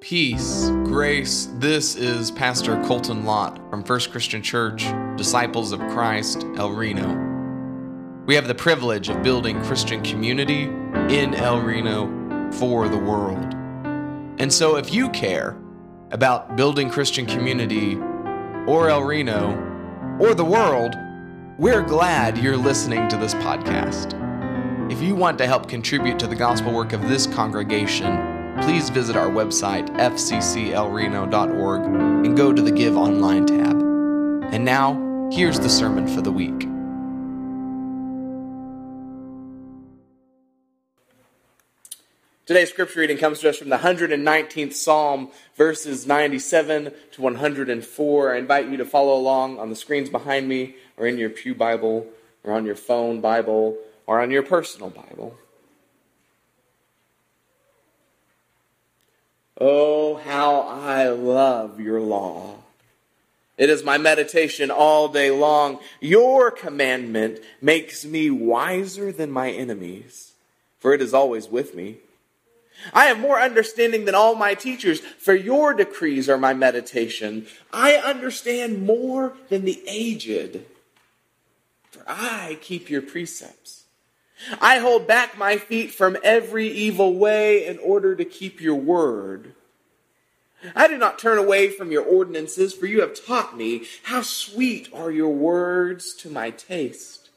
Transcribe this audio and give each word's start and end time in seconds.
Peace, 0.00 0.68
grace. 0.84 1.48
This 1.54 1.96
is 1.96 2.30
Pastor 2.30 2.82
Colton 2.84 3.24
Lott 3.24 3.58
from 3.70 3.82
First 3.82 4.10
Christian 4.10 4.42
Church, 4.42 4.86
Disciples 5.16 5.72
of 5.72 5.80
Christ, 5.80 6.44
El 6.56 6.72
Reno. 6.72 8.22
We 8.26 8.34
have 8.34 8.46
the 8.46 8.54
privilege 8.54 9.08
of 9.08 9.22
building 9.22 9.62
Christian 9.64 10.02
community 10.02 10.64
in 11.08 11.34
El 11.34 11.62
Reno 11.62 12.50
for 12.52 12.88
the 12.88 12.98
world. 12.98 13.54
And 14.38 14.52
so, 14.52 14.76
if 14.76 14.92
you 14.92 15.08
care 15.08 15.56
about 16.10 16.56
building 16.56 16.90
Christian 16.90 17.24
community 17.24 17.96
or 18.66 18.90
El 18.90 19.04
Reno 19.04 19.54
or 20.20 20.34
the 20.34 20.44
world, 20.44 20.94
we're 21.58 21.82
glad 21.82 22.36
you're 22.36 22.56
listening 22.58 23.08
to 23.08 23.16
this 23.16 23.32
podcast. 23.34 24.13
If 24.94 25.02
you 25.02 25.16
want 25.16 25.38
to 25.38 25.46
help 25.48 25.68
contribute 25.68 26.20
to 26.20 26.28
the 26.28 26.36
gospel 26.36 26.72
work 26.72 26.92
of 26.92 27.08
this 27.08 27.26
congregation, 27.26 28.16
please 28.62 28.90
visit 28.90 29.16
our 29.16 29.26
website, 29.26 29.88
fcclreno.org, 29.96 31.82
and 32.24 32.36
go 32.36 32.52
to 32.52 32.62
the 32.62 32.70
Give 32.70 32.96
Online 32.96 33.44
tab. 33.44 33.82
And 34.54 34.64
now, 34.64 35.28
here's 35.32 35.58
the 35.58 35.68
sermon 35.68 36.06
for 36.06 36.20
the 36.20 36.30
week. 36.30 36.60
Today's 42.46 42.70
scripture 42.70 43.00
reading 43.00 43.18
comes 43.18 43.40
to 43.40 43.48
us 43.48 43.58
from 43.58 43.70
the 43.70 43.78
119th 43.78 44.74
Psalm, 44.74 45.28
verses 45.56 46.06
97 46.06 46.92
to 47.10 47.20
104. 47.20 48.32
I 48.32 48.38
invite 48.38 48.68
you 48.68 48.76
to 48.76 48.84
follow 48.84 49.16
along 49.16 49.58
on 49.58 49.70
the 49.70 49.76
screens 49.76 50.08
behind 50.08 50.48
me, 50.48 50.76
or 50.96 51.08
in 51.08 51.18
your 51.18 51.30
Pew 51.30 51.52
Bible, 51.52 52.06
or 52.44 52.52
on 52.52 52.64
your 52.64 52.76
phone 52.76 53.20
Bible, 53.20 53.76
or 54.06 54.20
on 54.20 54.30
your 54.30 54.42
personal 54.42 54.90
Bible. 54.90 55.36
Oh, 59.60 60.16
how 60.16 60.62
I 60.62 61.08
love 61.08 61.78
your 61.78 62.00
law. 62.00 62.56
It 63.56 63.70
is 63.70 63.84
my 63.84 63.98
meditation 63.98 64.70
all 64.70 65.08
day 65.08 65.30
long. 65.30 65.78
Your 66.00 66.50
commandment 66.50 67.38
makes 67.62 68.04
me 68.04 68.30
wiser 68.30 69.12
than 69.12 69.30
my 69.30 69.50
enemies, 69.50 70.32
for 70.80 70.92
it 70.92 71.00
is 71.00 71.14
always 71.14 71.48
with 71.48 71.74
me. 71.74 71.98
I 72.92 73.04
have 73.06 73.20
more 73.20 73.40
understanding 73.40 74.04
than 74.04 74.16
all 74.16 74.34
my 74.34 74.54
teachers, 74.54 74.98
for 75.00 75.34
your 75.34 75.72
decrees 75.72 76.28
are 76.28 76.36
my 76.36 76.52
meditation. 76.52 77.46
I 77.72 77.94
understand 77.94 78.84
more 78.84 79.34
than 79.48 79.64
the 79.64 79.80
aged, 79.86 80.62
for 81.92 82.02
I 82.08 82.58
keep 82.60 82.90
your 82.90 83.02
precepts. 83.02 83.83
I 84.60 84.78
hold 84.78 85.06
back 85.06 85.38
my 85.38 85.56
feet 85.56 85.92
from 85.92 86.16
every 86.22 86.68
evil 86.68 87.14
way 87.14 87.66
in 87.66 87.78
order 87.78 88.14
to 88.14 88.24
keep 88.24 88.60
your 88.60 88.74
word. 88.74 89.54
I 90.74 90.88
do 90.88 90.96
not 90.96 91.18
turn 91.18 91.38
away 91.38 91.68
from 91.68 91.92
your 91.92 92.04
ordinances, 92.04 92.72
for 92.72 92.86
you 92.86 93.00
have 93.00 93.14
taught 93.14 93.56
me 93.56 93.86
how 94.04 94.22
sweet 94.22 94.88
are 94.92 95.10
your 95.10 95.32
words 95.32 96.14
to 96.16 96.30
my 96.30 96.50
taste, 96.50 97.30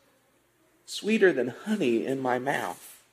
sweeter 0.85 1.33
than 1.33 1.49
honey 1.65 2.05
in 2.05 2.19
my 2.19 2.39
mouth. 2.39 3.03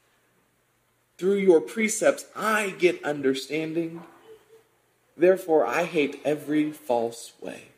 Through 1.19 1.37
your 1.37 1.61
precepts 1.61 2.27
I 2.35 2.71
get 2.79 3.05
understanding. 3.05 4.03
Therefore, 5.17 5.67
I 5.67 5.85
hate 5.85 6.21
every 6.25 6.73
false 6.73 7.33
way. 7.41 7.69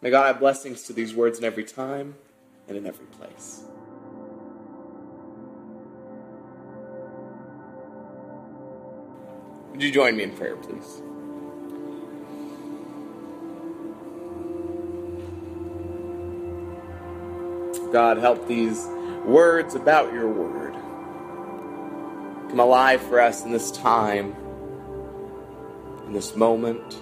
May 0.00 0.10
God 0.10 0.26
have 0.26 0.40
blessings 0.40 0.82
to 0.84 0.92
these 0.92 1.14
words 1.14 1.38
in 1.38 1.44
every 1.44 1.64
time 1.64 2.14
and 2.68 2.76
in 2.76 2.86
every 2.86 3.06
place. 3.06 3.62
Would 9.70 9.82
you 9.82 9.92
join 9.92 10.16
me 10.16 10.22
in 10.22 10.30
prayer, 10.32 10.56
please? 10.56 11.02
God, 17.92 18.18
help 18.18 18.46
these 18.48 18.86
words 19.24 19.74
about 19.74 20.12
your 20.12 20.28
word 20.28 20.74
come 22.48 22.60
alive 22.60 23.02
for 23.02 23.20
us 23.20 23.44
in 23.44 23.52
this 23.52 23.70
time, 23.70 24.34
in 26.06 26.12
this 26.12 26.36
moment, 26.36 26.94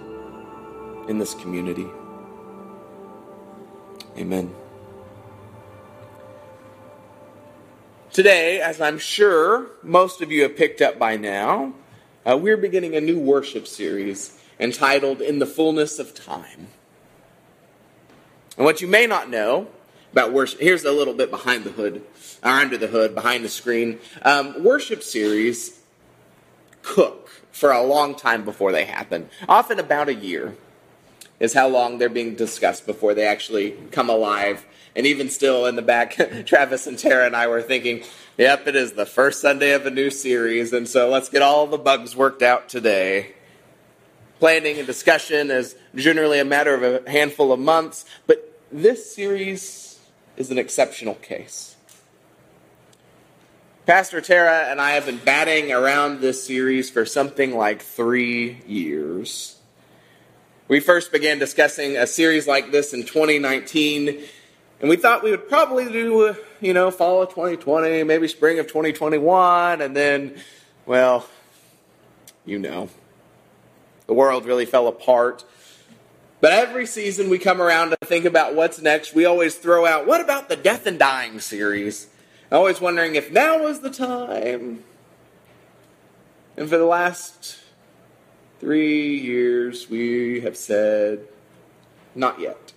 in 1.08 1.18
this 1.18 1.34
community. 1.34 1.86
Amen. 4.16 4.54
Today, 8.14 8.60
as 8.60 8.80
I'm 8.80 8.98
sure 8.98 9.66
most 9.82 10.22
of 10.22 10.30
you 10.30 10.44
have 10.44 10.56
picked 10.56 10.80
up 10.80 11.00
by 11.00 11.16
now, 11.16 11.74
uh, 12.24 12.38
we're 12.40 12.56
beginning 12.56 12.94
a 12.94 13.00
new 13.00 13.18
worship 13.18 13.66
series 13.66 14.40
entitled 14.60 15.20
In 15.20 15.40
the 15.40 15.46
Fullness 15.46 15.98
of 15.98 16.14
Time. 16.14 16.68
And 18.56 18.64
what 18.64 18.80
you 18.80 18.86
may 18.86 19.08
not 19.08 19.28
know 19.28 19.66
about 20.12 20.32
worship, 20.32 20.60
here's 20.60 20.84
a 20.84 20.92
little 20.92 21.14
bit 21.14 21.28
behind 21.28 21.64
the 21.64 21.72
hood, 21.72 22.04
or 22.44 22.50
under 22.50 22.78
the 22.78 22.86
hood, 22.86 23.16
behind 23.16 23.44
the 23.44 23.48
screen. 23.48 23.98
Um, 24.22 24.62
worship 24.62 25.02
series 25.02 25.80
cook 26.82 27.28
for 27.50 27.72
a 27.72 27.82
long 27.82 28.14
time 28.14 28.44
before 28.44 28.70
they 28.70 28.84
happen, 28.84 29.28
often 29.48 29.80
about 29.80 30.08
a 30.08 30.14
year 30.14 30.56
is 31.40 31.52
how 31.52 31.68
long 31.68 31.98
they're 31.98 32.08
being 32.08 32.34
discussed 32.34 32.86
before 32.86 33.14
they 33.14 33.26
actually 33.26 33.72
come 33.90 34.08
alive. 34.08 34.64
And 34.96 35.06
even 35.06 35.28
still 35.28 35.66
in 35.66 35.76
the 35.76 35.82
back, 35.82 36.16
Travis 36.46 36.86
and 36.86 36.98
Tara 36.98 37.26
and 37.26 37.34
I 37.34 37.48
were 37.48 37.62
thinking, 37.62 38.04
Yep, 38.36 38.66
it 38.66 38.76
is 38.76 38.92
the 38.92 39.06
first 39.06 39.40
Sunday 39.40 39.72
of 39.72 39.86
a 39.86 39.90
new 39.90 40.10
series, 40.10 40.72
and 40.72 40.88
so 40.88 41.08
let's 41.08 41.28
get 41.28 41.40
all 41.40 41.68
the 41.68 41.78
bugs 41.78 42.16
worked 42.16 42.42
out 42.42 42.68
today. 42.68 43.34
Planning 44.40 44.78
and 44.78 44.86
discussion 44.86 45.52
is 45.52 45.76
generally 45.94 46.40
a 46.40 46.44
matter 46.44 46.74
of 46.74 46.82
a 46.82 47.10
handful 47.10 47.52
of 47.52 47.60
months, 47.60 48.04
but 48.26 48.60
this 48.72 49.14
series 49.14 50.00
is 50.36 50.50
an 50.50 50.58
exceptional 50.58 51.14
case. 51.14 51.76
Pastor 53.86 54.20
Tara 54.20 54.70
and 54.70 54.80
I 54.80 54.92
have 54.92 55.06
been 55.06 55.18
batting 55.18 55.70
around 55.70 56.20
this 56.20 56.44
series 56.44 56.90
for 56.90 57.04
something 57.04 57.54
like 57.54 57.82
three 57.82 58.62
years. 58.66 59.53
We 60.66 60.80
first 60.80 61.12
began 61.12 61.38
discussing 61.38 61.96
a 61.96 62.06
series 62.06 62.46
like 62.46 62.72
this 62.72 62.94
in 62.94 63.04
2019 63.04 64.24
and 64.80 64.90
we 64.90 64.96
thought 64.96 65.22
we 65.22 65.30
would 65.30 65.48
probably 65.48 65.90
do, 65.90 66.36
you 66.60 66.74
know, 66.74 66.90
fall 66.90 67.22
of 67.22 67.30
2020, 67.30 68.02
maybe 68.02 68.28
spring 68.28 68.58
of 68.58 68.66
2021, 68.66 69.80
and 69.80 69.96
then, 69.96 70.38
well, 70.84 71.26
you 72.44 72.58
know, 72.58 72.90
the 74.06 74.12
world 74.12 74.44
really 74.44 74.66
fell 74.66 74.86
apart. 74.86 75.44
But 76.42 76.52
every 76.52 76.84
season 76.84 77.30
we 77.30 77.38
come 77.38 77.62
around 77.62 77.90
to 77.90 77.96
think 78.04 78.26
about 78.26 78.54
what's 78.54 78.78
next, 78.78 79.14
we 79.14 79.24
always 79.24 79.54
throw 79.54 79.86
out, 79.86 80.06
what 80.06 80.20
about 80.20 80.50
the 80.50 80.56
Death 80.56 80.86
and 80.86 80.98
Dying 80.98 81.40
series? 81.40 82.08
Always 82.52 82.78
wondering 82.80 83.14
if 83.14 83.32
now 83.32 83.62
was 83.62 83.80
the 83.80 83.88
time. 83.88 84.84
And 86.58 86.68
for 86.68 86.76
the 86.76 86.84
last 86.84 87.63
three 88.64 89.18
years, 89.18 89.90
we 89.90 90.40
have 90.40 90.56
said, 90.56 91.20
not 92.14 92.40
yet. 92.40 92.72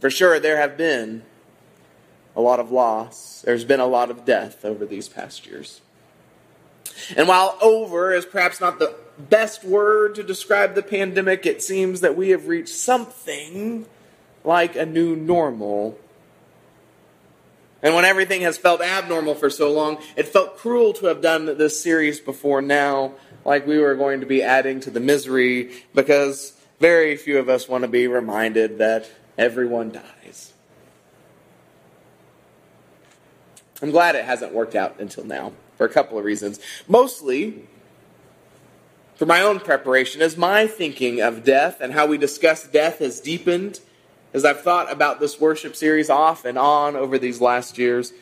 For 0.00 0.08
sure, 0.08 0.40
there 0.40 0.56
have 0.56 0.78
been 0.78 1.24
a 2.34 2.40
lot 2.40 2.58
of 2.58 2.72
loss. 2.72 3.42
There's 3.44 3.66
been 3.66 3.78
a 3.78 3.86
lot 3.86 4.10
of 4.10 4.24
death 4.24 4.64
over 4.64 4.86
these 4.86 5.10
past 5.10 5.46
years. 5.46 5.82
And 7.14 7.28
while 7.28 7.58
over 7.60 8.14
is 8.14 8.24
perhaps 8.24 8.62
not 8.62 8.78
the 8.78 8.94
best 9.18 9.62
word 9.62 10.14
to 10.14 10.22
describe 10.22 10.74
the 10.74 10.82
pandemic, 10.82 11.44
it 11.44 11.62
seems 11.62 12.00
that 12.00 12.16
we 12.16 12.30
have 12.30 12.48
reached 12.48 12.70
something 12.70 13.84
like 14.42 14.74
a 14.74 14.86
new 14.86 15.14
normal. 15.14 15.98
And 17.82 17.94
when 17.94 18.06
everything 18.06 18.40
has 18.40 18.56
felt 18.56 18.80
abnormal 18.80 19.34
for 19.34 19.50
so 19.50 19.70
long, 19.70 19.98
it 20.16 20.28
felt 20.28 20.56
cruel 20.56 20.94
to 20.94 21.06
have 21.06 21.20
done 21.20 21.44
this 21.44 21.82
series 21.82 22.20
before 22.20 22.62
now, 22.62 23.12
like 23.44 23.66
we 23.66 23.78
were 23.78 23.94
going 23.94 24.20
to 24.20 24.26
be 24.26 24.42
adding 24.42 24.80
to 24.80 24.90
the 24.90 25.00
misery, 25.00 25.72
because 25.94 26.52
very 26.78 27.16
few 27.16 27.38
of 27.38 27.48
us 27.48 27.68
want 27.68 27.82
to 27.82 27.88
be 27.88 28.06
reminded 28.06 28.78
that 28.78 29.10
everyone 29.38 29.90
dies. 29.90 30.52
I'm 33.82 33.90
glad 33.90 34.14
it 34.14 34.24
hasn't 34.24 34.52
worked 34.52 34.74
out 34.74 35.00
until 35.00 35.24
now 35.24 35.52
for 35.78 35.86
a 35.86 35.88
couple 35.88 36.18
of 36.18 36.24
reasons. 36.24 36.60
Mostly, 36.86 37.66
for 39.14 39.26
my 39.26 39.40
own 39.40 39.60
preparation, 39.60 40.20
as 40.22 40.36
my 40.36 40.66
thinking 40.66 41.20
of 41.20 41.44
death 41.44 41.80
and 41.80 41.92
how 41.92 42.06
we 42.06 42.18
discuss 42.18 42.66
death 42.66 42.98
has 42.98 43.20
deepened 43.20 43.80
as 44.32 44.44
I've 44.44 44.60
thought 44.62 44.92
about 44.92 45.20
this 45.20 45.40
worship 45.40 45.74
series 45.74 46.08
off 46.08 46.44
and 46.44 46.56
on 46.56 46.94
over 46.96 47.18
these 47.18 47.40
last 47.40 47.78
years. 47.78 48.12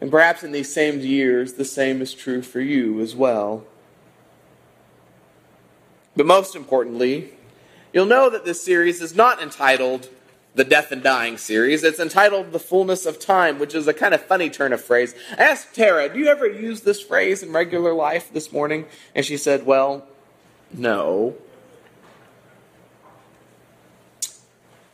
And 0.00 0.10
perhaps 0.10 0.42
in 0.42 0.52
these 0.52 0.72
same 0.72 1.00
years, 1.00 1.54
the 1.54 1.64
same 1.64 2.00
is 2.02 2.14
true 2.14 2.42
for 2.42 2.60
you 2.60 3.00
as 3.00 3.14
well. 3.16 3.64
But 6.16 6.26
most 6.26 6.54
importantly, 6.54 7.32
You'll 7.92 8.06
know 8.06 8.30
that 8.30 8.44
this 8.44 8.64
series 8.64 9.02
is 9.02 9.14
not 9.14 9.42
entitled 9.42 10.08
the 10.54 10.64
Death 10.64 10.92
and 10.92 11.02
Dying 11.02 11.36
series. 11.36 11.84
It's 11.84 12.00
entitled 12.00 12.52
The 12.52 12.58
Fullness 12.58 13.04
of 13.04 13.18
Time, 13.18 13.58
which 13.58 13.74
is 13.74 13.86
a 13.86 13.92
kind 13.92 14.14
of 14.14 14.22
funny 14.22 14.48
turn 14.48 14.72
of 14.72 14.82
phrase. 14.82 15.14
I 15.38 15.42
asked 15.42 15.74
Tara, 15.74 16.12
Do 16.12 16.18
you 16.18 16.26
ever 16.26 16.46
use 16.46 16.82
this 16.82 17.02
phrase 17.02 17.42
in 17.42 17.52
regular 17.52 17.92
life 17.92 18.32
this 18.32 18.50
morning? 18.50 18.86
And 19.14 19.26
she 19.26 19.36
said, 19.36 19.66
Well, 19.66 20.06
no. 20.72 21.34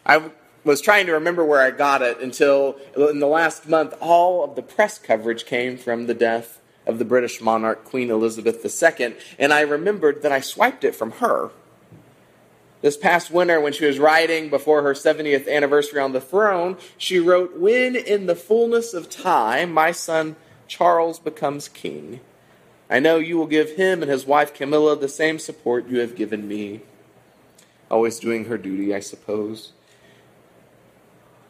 I 0.05 0.31
was 0.65 0.81
trying 0.81 1.07
to 1.07 1.13
remember 1.13 1.45
where 1.45 1.63
I 1.63 1.71
got 1.71 2.03
it 2.03 2.21
until 2.21 2.79
in 2.97 3.21
the 3.21 3.27
last 3.27 3.69
month, 3.69 3.95
all 4.01 4.43
of 4.43 4.57
the 4.57 4.63
press 4.63 4.99
coverage 4.99 5.45
came 5.45 5.77
from 5.77 6.07
the 6.07 6.15
death 6.15 6.61
of 6.89 6.99
the 6.99 7.05
British 7.05 7.41
monarch, 7.41 7.85
Queen 7.85 8.11
Elizabeth 8.11 8.65
II, 8.65 9.15
and 9.39 9.53
I 9.53 9.61
remembered 9.61 10.23
that 10.23 10.33
I 10.33 10.41
swiped 10.41 10.83
it 10.83 10.97
from 10.97 11.13
her. 11.13 11.51
This 12.81 12.97
past 12.97 13.31
winter, 13.31 13.61
when 13.61 13.73
she 13.73 13.85
was 13.85 13.99
writing 13.99 14.49
before 14.49 14.83
her 14.83 14.95
70th 14.95 15.53
anniversary 15.53 16.01
on 16.01 16.13
the 16.13 16.21
throne, 16.21 16.79
she 16.97 17.19
wrote, 17.19 17.59
When 17.59 17.95
in 17.95 18.27
the 18.27 18.37
fullness 18.37 18.95
of 18.95 19.11
time 19.11 19.73
my 19.73 19.93
son 19.93 20.37
Charles 20.67 21.19
becomes 21.19 21.69
king, 21.69 22.21
I 22.89 23.01
know 23.01 23.19
you 23.19 23.37
will 23.37 23.47
give 23.47 23.73
him 23.73 24.01
and 24.03 24.11
his 24.11 24.27
wife 24.27 24.55
Camilla 24.55 24.97
the 24.97 25.09
same 25.09 25.39
support 25.39 25.89
you 25.89 25.99
have 25.99 26.17
given 26.17 26.49
me. 26.49 26.81
Always 27.91 28.19
doing 28.19 28.47
her 28.47 28.57
duty, 28.57 28.95
I 28.95 29.01
suppose. 29.01 29.73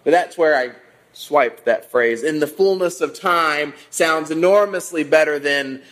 But 0.03 0.13
that's 0.13 0.39
where 0.39 0.57
I 0.57 0.73
swiped 1.19 1.65
that 1.65 1.91
phrase. 1.91 2.23
In 2.23 2.39
the 2.39 2.47
fullness 2.47 3.01
of 3.01 3.13
time 3.13 3.75
sounds 3.91 4.31
enormously 4.31 5.03
better 5.03 5.41
than 5.41 5.83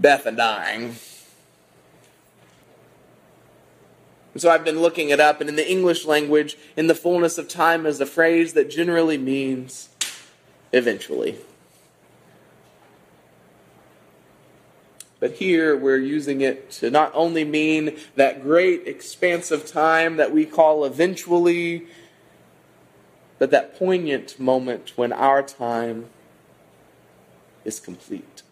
death 0.00 0.24
and 0.24 0.38
dying. 0.38 0.96
So 4.36 4.48
I've 4.48 4.64
been 4.64 4.80
looking 4.80 5.10
it 5.10 5.20
up, 5.20 5.42
and 5.42 5.50
in 5.50 5.56
the 5.56 5.70
English 5.70 6.06
language, 6.06 6.56
in 6.78 6.86
the 6.86 6.94
fullness 6.94 7.36
of 7.36 7.46
time 7.46 7.84
is 7.84 8.00
a 8.00 8.06
phrase 8.06 8.54
that 8.54 8.70
generally 8.70 9.18
means 9.18 9.90
eventually. 10.72 11.36
But 15.18 15.32
here 15.32 15.76
we're 15.76 15.98
using 15.98 16.40
it 16.40 16.70
to 16.72 16.90
not 16.90 17.12
only 17.14 17.44
mean 17.44 17.98
that 18.16 18.42
great 18.42 18.88
expanse 18.88 19.50
of 19.50 19.66
time 19.66 20.16
that 20.16 20.32
we 20.32 20.46
call 20.46 20.86
eventually, 20.86 21.86
but 23.40 23.50
that 23.50 23.76
poignant 23.76 24.38
moment 24.38 24.92
when 24.96 25.12
our 25.14 25.42
time 25.42 26.10
is 27.64 27.80
complete. 27.80 28.42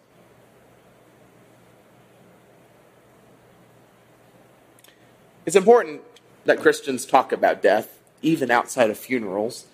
It's 5.45 5.55
important 5.55 6.01
that 6.45 6.59
Christians 6.59 7.05
talk 7.05 7.31
about 7.31 7.61
death, 7.61 7.99
even 8.23 8.49
outside 8.49 8.89
of 8.89 8.97
funerals, 8.97 9.67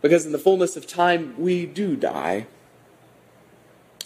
because 0.00 0.24
in 0.24 0.30
the 0.30 0.38
fullness 0.38 0.76
of 0.76 0.86
time, 0.86 1.34
we 1.36 1.66
do 1.66 1.96
die. 1.96 2.46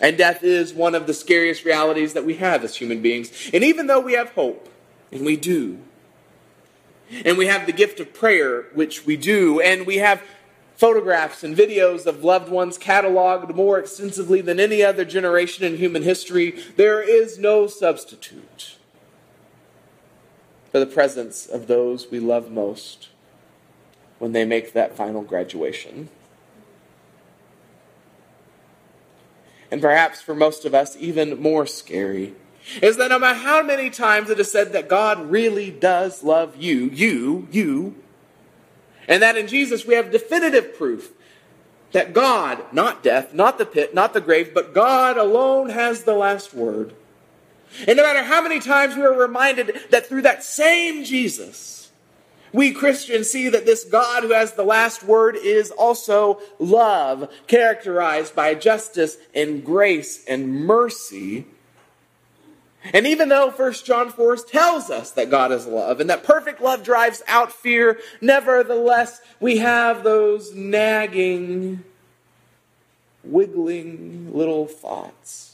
And 0.01 0.17
death 0.17 0.43
is 0.43 0.73
one 0.73 0.95
of 0.95 1.07
the 1.07 1.13
scariest 1.13 1.67
realities 1.67 2.15
that 2.15 2.25
we 2.25 2.35
have 2.35 2.65
as 2.65 2.77
human 2.77 3.03
beings. 3.03 3.51
And 3.53 3.63
even 3.63 3.89
though 3.89 4.01
we 4.01 4.15
have 4.15 4.31
hope, 4.31 4.71
and 5.13 5.27
we 5.27 5.37
do, 5.37 5.81
and 7.25 7.37
we 7.39 7.47
have 7.47 7.67
the 7.67 7.73
gift 7.73 8.01
of 8.01 8.15
prayer, 8.15 8.67
which 8.75 9.07
we 9.07 9.17
do, 9.17 9.61
and 9.61 9.87
we 9.87 9.97
have 9.97 10.23
photographs 10.77 11.43
and 11.43 11.57
videos 11.57 12.07
of 12.07 12.23
loved 12.23 12.49
ones 12.49 12.79
cataloged 12.79 13.53
more 13.55 13.81
extensively 13.81 14.41
than 14.41 14.61
any 14.61 14.83
other 14.83 15.05
generation 15.05 15.65
in 15.65 15.77
human 15.77 16.05
history, 16.05 16.53
there 16.77 17.03
is 17.03 17.37
no 17.37 17.67
substitute 17.67 18.77
for 20.71 20.79
the 20.79 20.87
presence 20.87 21.47
of 21.47 21.67
those 21.67 22.11
we 22.11 22.21
love 22.21 22.51
most 22.51 23.09
when 24.21 24.33
they 24.33 24.45
make 24.45 24.73
that 24.73 24.97
final 24.97 25.23
graduation. 25.23 26.09
And 29.71 29.81
perhaps 29.81 30.21
for 30.23 30.35
most 30.35 30.65
of 30.65 30.75
us, 30.75 30.97
even 30.97 31.41
more 31.41 31.67
scary, 31.67 32.35
is 32.83 32.97
that 32.97 33.09
no 33.09 33.19
matter 33.19 33.39
how 33.39 33.63
many 33.63 33.91
times 33.91 34.31
it 34.31 34.41
is 34.41 34.51
said 34.51 34.73
that 34.73 34.89
God 34.89 35.31
really 35.31 35.71
does 35.71 36.23
love 36.23 36.57
you, 36.57 36.91
you, 36.93 37.49
you, 37.51 37.95
and 39.07 39.23
that 39.23 39.37
in 39.37 39.49
Jesus 39.49 39.87
we 39.87 39.95
have 39.95 40.11
definitive 40.11 40.77
proof 40.77 41.13
that 41.93 42.13
God, 42.13 42.63
not 42.73 43.03
death, 43.03 43.33
not 43.33 43.59
the 43.59 43.65
pit, 43.65 43.95
not 43.95 44.13
the 44.13 44.21
grave, 44.21 44.53
but 44.53 44.75
God 44.75 45.17
alone 45.17 45.71
has 45.71 46.05
the 46.05 46.15
last 46.15 46.53
word. 46.53 46.95
And 47.87 47.97
no 47.97 48.03
matter 48.03 48.23
how 48.23 48.43
many 48.43 48.61
times 48.61 48.97
we 48.97 49.03
are 49.03 49.13
reminded 49.13 49.79
that 49.91 50.07
through 50.07 50.23
that 50.23 50.45
same 50.45 51.05
Jesus, 51.05 51.91
we 52.53 52.73
Christians 52.73 53.31
see 53.31 53.49
that 53.49 53.67
this 53.67 53.85
God 53.85 54.23
who 54.23 54.33
has 54.33 54.53
the 54.53 54.65
last 54.65 55.03
word 55.03 55.37
is 55.37 55.71
also 55.71 56.41
love, 56.59 57.31
characterized 57.47 58.35
by 58.35 58.55
justice 58.55 59.17
and 59.35 59.65
grace 59.65 60.25
and 60.27 60.67
mercy. 60.67 61.47
And 62.93 63.07
even 63.07 63.29
though 63.29 63.51
1 63.51 63.73
John 63.85 64.11
4 64.11 64.37
tells 64.37 64.89
us 64.89 65.11
that 65.13 65.31
God 65.31 65.53
is 65.53 65.67
love 65.67 66.01
and 66.01 66.09
that 66.11 66.25
perfect 66.25 66.61
love 66.61 66.83
drives 66.83 67.23
out 67.27 67.53
fear, 67.53 67.99
nevertheless, 68.21 69.21
we 69.41 69.59
have 69.59 70.05
those 70.05 70.55
nagging, 70.55 71.85
wiggling 73.25 74.33
little 74.33 74.67
thoughts 74.67 75.49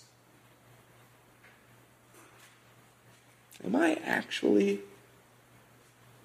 Am 3.64 3.74
I 3.74 3.94
actually 4.04 4.80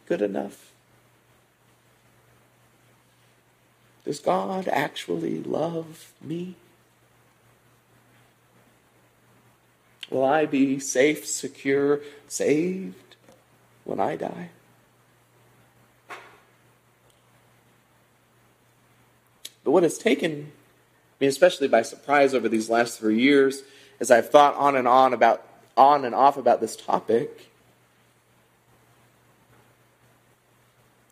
good 0.07 0.21
enough? 0.21 0.71
Does 4.03 4.19
God 4.19 4.67
actually 4.67 5.41
love 5.41 6.11
me? 6.21 6.55
Will 10.09 10.25
I 10.25 10.45
be 10.45 10.79
safe, 10.79 11.27
secure, 11.27 12.01
saved 12.27 13.15
when 13.83 13.99
I 13.99 14.15
die? 14.15 14.49
But 19.63 19.71
what 19.71 19.83
has 19.83 19.97
taken 19.97 20.51
me 21.19 21.27
especially 21.27 21.67
by 21.67 21.81
surprise 21.81 22.33
over 22.33 22.49
these 22.49 22.69
last 22.69 22.97
three 22.97 23.19
years, 23.19 23.63
as 23.99 24.09
I've 24.09 24.29
thought 24.29 24.55
on 24.55 24.75
and 24.75 24.87
on 24.87 25.13
about 25.13 25.45
on 25.75 26.05
and 26.05 26.15
off 26.15 26.37
about 26.37 26.59
this 26.59 26.75
topic 26.75 27.49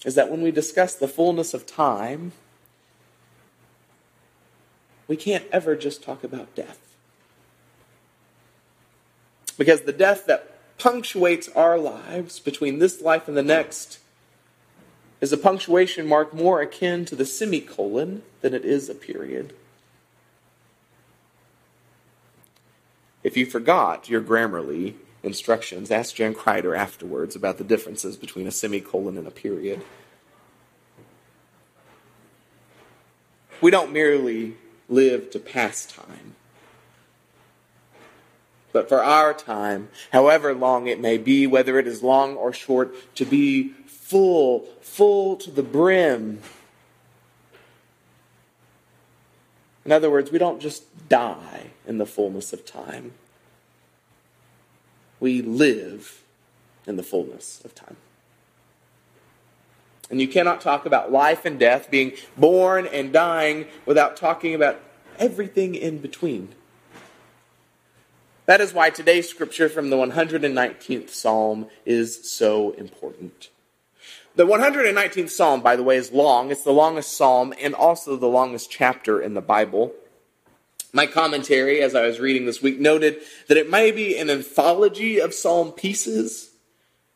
is 0.05 0.15
that 0.15 0.29
when 0.29 0.41
we 0.41 0.51
discuss 0.51 0.95
the 0.95 1.07
fullness 1.07 1.53
of 1.53 1.65
time, 1.65 2.31
we 5.07 5.15
can't 5.15 5.45
ever 5.51 5.75
just 5.75 6.03
talk 6.03 6.23
about 6.23 6.53
death. 6.55 6.86
Because 9.57 9.81
the 9.81 9.93
death 9.93 10.25
that 10.27 10.77
punctuates 10.77 11.49
our 11.49 11.77
lives 11.77 12.39
between 12.39 12.79
this 12.79 13.01
life 13.01 13.27
and 13.27 13.35
the 13.35 13.43
next 13.43 13.99
is 15.19 15.33
a 15.33 15.37
punctuation 15.37 16.07
mark 16.07 16.33
more 16.33 16.61
akin 16.61 17.05
to 17.05 17.15
the 17.15 17.25
semicolon 17.25 18.21
than 18.41 18.53
it 18.53 18.63
is 18.63 18.87
a 18.87 18.95
period. 18.95 19.53
If 23.23 23.35
you 23.35 23.45
forgot 23.45 24.07
your 24.07 24.21
Grammarly 24.21 24.93
instructions, 25.23 25.89
ask 25.89 26.15
Jan 26.15 26.35
Kreider 26.35 26.77
afterwards 26.77 27.35
about 27.35 27.57
the 27.57 27.63
differences 27.63 28.15
between 28.15 28.47
a 28.47 28.51
semicolon 28.51 29.17
and 29.17 29.27
a 29.27 29.31
period. 29.31 29.81
We 33.59 33.71
don't 33.71 33.91
merely 33.91 34.55
live 34.87 35.31
to 35.31 35.39
pass 35.39 35.85
time, 35.85 36.35
but 38.77 38.87
for 38.87 39.03
our 39.03 39.33
time, 39.33 39.89
however 40.11 40.53
long 40.53 40.85
it 40.85 40.99
may 40.99 41.17
be, 41.17 41.47
whether 41.47 41.79
it 41.79 41.87
is 41.87 42.03
long 42.03 42.35
or 42.35 42.53
short, 42.53 42.93
to 43.15 43.25
be 43.25 43.69
full, 43.87 44.67
full 44.81 45.35
to 45.35 45.49
the 45.49 45.63
brim. 45.63 46.43
In 49.83 49.91
other 49.91 50.11
words, 50.11 50.31
we 50.31 50.37
don't 50.37 50.61
just 50.61 51.09
die 51.09 51.71
in 51.87 51.97
the 51.97 52.05
fullness 52.05 52.53
of 52.53 52.67
time. 52.67 53.13
We 55.19 55.41
live 55.41 56.21
in 56.85 56.97
the 56.97 57.03
fullness 57.03 57.59
of 57.65 57.73
time. 57.73 57.97
And 60.11 60.21
you 60.21 60.27
cannot 60.27 60.61
talk 60.61 60.85
about 60.85 61.11
life 61.11 61.45
and 61.45 61.59
death, 61.59 61.89
being 61.89 62.11
born 62.37 62.85
and 62.85 63.11
dying, 63.11 63.65
without 63.87 64.17
talking 64.17 64.53
about 64.53 64.79
everything 65.17 65.73
in 65.73 65.97
between. 65.97 66.53
That 68.47 68.61
is 68.61 68.73
why 68.73 68.89
today's 68.89 69.27
scripture 69.27 69.67
from 69.67 69.89
the 69.89 69.97
119th 69.97 71.09
Psalm 71.09 71.67
is 71.85 72.31
so 72.31 72.71
important. 72.71 73.49
The 74.37 74.45
119th 74.45 75.29
Psalm, 75.29 75.61
by 75.61 75.75
the 75.75 75.83
way, 75.83 75.97
is 75.97 76.13
long. 76.13 76.49
It's 76.49 76.63
the 76.63 76.71
longest 76.71 77.17
psalm 77.17 77.53
and 77.61 77.75
also 77.75 78.15
the 78.15 78.29
longest 78.29 78.71
chapter 78.71 79.21
in 79.21 79.33
the 79.33 79.41
Bible. 79.41 79.91
My 80.93 81.07
commentary, 81.07 81.81
as 81.81 81.93
I 81.93 82.07
was 82.07 82.21
reading 82.21 82.45
this 82.45 82.61
week, 82.61 82.79
noted 82.79 83.17
that 83.49 83.57
it 83.57 83.69
may 83.69 83.91
be 83.91 84.17
an 84.17 84.29
anthology 84.29 85.19
of 85.19 85.33
psalm 85.33 85.73
pieces, 85.73 86.46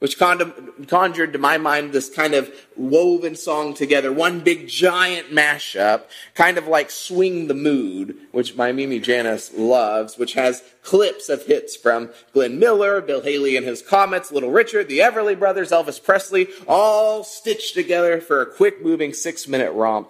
which 0.01 0.17
conjured 0.17 1.31
to 1.31 1.37
my 1.37 1.59
mind 1.59 1.91
this 1.91 2.09
kind 2.09 2.33
of 2.33 2.51
woven 2.75 3.35
song 3.35 3.71
together, 3.75 4.11
one 4.11 4.39
big 4.39 4.67
giant 4.67 5.29
mashup, 5.29 6.05
kind 6.33 6.57
of 6.57 6.65
like 6.65 6.89
Swing 6.89 7.45
the 7.45 7.53
Mood, 7.53 8.17
which 8.31 8.55
my 8.55 8.71
Mimi 8.71 8.99
Janice 8.99 9.53
loves, 9.53 10.17
which 10.17 10.33
has 10.33 10.63
clips 10.81 11.29
of 11.29 11.45
hits 11.45 11.75
from 11.75 12.09
Glenn 12.33 12.57
Miller, 12.57 12.99
Bill 12.99 13.21
Haley 13.21 13.55
and 13.55 13.63
his 13.63 13.83
Comets, 13.83 14.31
Little 14.31 14.49
Richard, 14.49 14.87
the 14.87 14.97
Everly 14.97 15.37
Brothers, 15.37 15.69
Elvis 15.69 16.03
Presley, 16.03 16.47
all 16.67 17.23
stitched 17.23 17.75
together 17.75 18.19
for 18.19 18.41
a 18.41 18.51
quick 18.51 18.83
moving 18.83 19.13
six 19.13 19.47
minute 19.47 19.71
romp 19.71 20.09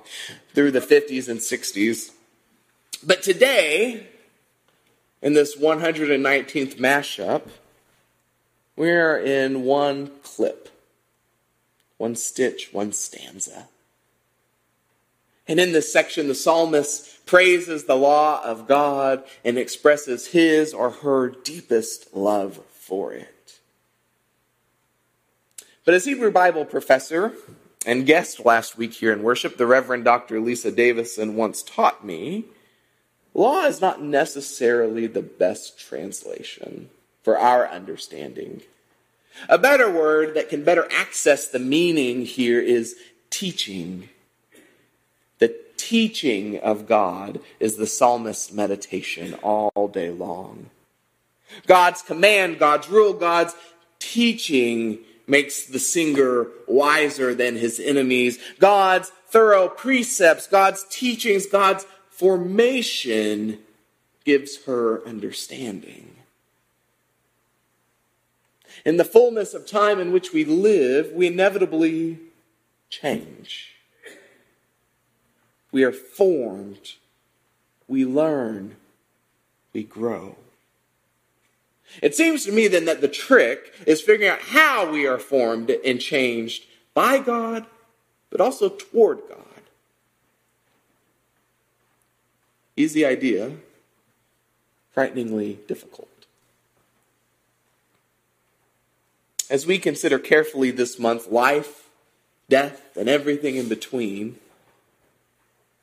through 0.53 0.71
the 0.71 0.79
50s 0.79 1.27
and 1.27 1.41
60s. 1.41 2.11
But 3.05 3.23
today, 3.23 4.07
in 5.21 5.33
this 5.33 5.57
119th 5.57 6.77
mashup, 6.77 7.41
we're 8.75 9.17
in 9.17 9.63
one 9.63 10.11
clip, 10.23 10.69
one 11.97 12.15
stitch, 12.15 12.69
one 12.71 12.93
stanza. 12.93 13.67
And 15.47 15.59
in 15.59 15.73
this 15.73 15.91
section, 15.91 16.27
the 16.27 16.35
psalmist 16.35 17.25
praises 17.25 17.83
the 17.83 17.95
law 17.95 18.41
of 18.43 18.67
God 18.67 19.23
and 19.43 19.57
expresses 19.57 20.27
his 20.27 20.73
or 20.73 20.89
her 20.89 21.29
deepest 21.29 22.15
love 22.15 22.59
for 22.69 23.13
it. 23.13 23.59
But 25.83 25.93
as 25.93 26.05
Hebrew 26.05 26.31
Bible 26.31 26.63
professor 26.63 27.33
and 27.85 28.05
guest 28.05 28.45
last 28.45 28.77
week 28.77 28.93
here 28.93 29.11
in 29.11 29.23
worship, 29.23 29.57
the 29.57 29.65
Reverend 29.65 30.05
Dr. 30.05 30.39
Lisa 30.39 30.71
Davison 30.71 31.35
once 31.35 31.63
taught 31.63 32.05
me, 32.05 32.45
law 33.33 33.65
is 33.65 33.81
not 33.81 34.01
necessarily 34.01 35.07
the 35.07 35.23
best 35.23 35.79
translation 35.79 36.89
for 37.23 37.37
our 37.37 37.67
understanding. 37.67 38.61
A 39.47 39.57
better 39.57 39.89
word 39.89 40.33
that 40.35 40.49
can 40.49 40.63
better 40.63 40.87
access 40.91 41.47
the 41.47 41.59
meaning 41.59 42.25
here 42.25 42.59
is 42.59 42.95
teaching. 43.29 44.09
The 45.39 45.55
teaching 45.77 46.59
of 46.59 46.87
God 46.87 47.39
is 47.59 47.77
the 47.77 47.87
psalmist's 47.87 48.51
meditation 48.51 49.33
all 49.35 49.89
day 49.91 50.09
long. 50.09 50.69
God's 51.67 52.01
command, 52.01 52.59
God's 52.59 52.89
rule, 52.89 53.13
God's 53.13 53.55
teaching 53.99 54.99
makes 55.27 55.65
the 55.65 55.79
singer 55.79 56.47
wiser 56.67 57.33
than 57.33 57.55
his 57.55 57.79
enemies. 57.79 58.37
God's 58.59 59.11
thorough 59.27 59.69
precepts, 59.69 60.47
God's 60.47 60.85
teachings, 60.89 61.45
God's 61.45 61.85
formation 62.09 63.59
gives 64.25 64.65
her 64.65 65.05
understanding. 65.07 66.15
In 68.83 68.97
the 68.97 69.05
fullness 69.05 69.53
of 69.53 69.67
time 69.67 69.99
in 69.99 70.11
which 70.11 70.33
we 70.33 70.43
live, 70.43 71.11
we 71.11 71.27
inevitably 71.27 72.19
change. 72.89 73.75
We 75.71 75.83
are 75.83 75.91
formed, 75.91 76.95
we 77.87 78.05
learn, 78.05 78.75
we 79.73 79.83
grow. 79.83 80.35
It 82.01 82.15
seems 82.15 82.45
to 82.45 82.51
me 82.51 82.67
then 82.67 82.85
that 82.85 83.01
the 83.01 83.07
trick 83.07 83.73
is 83.85 84.01
figuring 84.01 84.29
out 84.29 84.39
how 84.39 84.91
we 84.91 85.05
are 85.05 85.19
formed 85.19 85.69
and 85.69 85.99
changed 85.99 86.65
by 86.93 87.19
God, 87.19 87.65
but 88.29 88.41
also 88.41 88.69
toward 88.69 89.19
God. 89.29 89.37
Easy 92.75 93.05
idea, 93.05 93.51
frighteningly 94.93 95.59
difficult. 95.67 96.10
As 99.51 99.67
we 99.67 99.79
consider 99.79 100.17
carefully 100.17 100.71
this 100.71 100.97
month 100.97 101.27
life, 101.27 101.89
death, 102.47 102.95
and 102.95 103.09
everything 103.09 103.57
in 103.57 103.67
between, 103.67 104.37